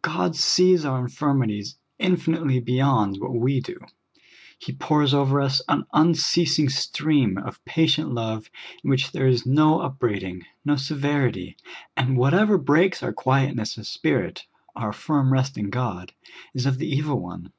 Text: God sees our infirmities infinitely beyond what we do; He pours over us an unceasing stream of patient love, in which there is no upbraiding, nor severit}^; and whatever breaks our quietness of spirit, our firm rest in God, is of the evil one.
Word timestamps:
God 0.00 0.34
sees 0.36 0.86
our 0.86 0.98
infirmities 0.98 1.76
infinitely 1.98 2.60
beyond 2.60 3.20
what 3.20 3.34
we 3.34 3.60
do; 3.60 3.78
He 4.58 4.72
pours 4.72 5.12
over 5.12 5.38
us 5.42 5.60
an 5.68 5.84
unceasing 5.92 6.70
stream 6.70 7.36
of 7.36 7.62
patient 7.66 8.10
love, 8.10 8.48
in 8.82 8.88
which 8.88 9.12
there 9.12 9.26
is 9.26 9.44
no 9.44 9.80
upbraiding, 9.82 10.44
nor 10.64 10.76
severit}^; 10.76 11.56
and 11.94 12.16
whatever 12.16 12.56
breaks 12.56 13.02
our 13.02 13.12
quietness 13.12 13.76
of 13.76 13.86
spirit, 13.86 14.46
our 14.74 14.94
firm 14.94 15.30
rest 15.30 15.58
in 15.58 15.68
God, 15.68 16.14
is 16.54 16.64
of 16.64 16.78
the 16.78 16.88
evil 16.88 17.20
one. 17.20 17.52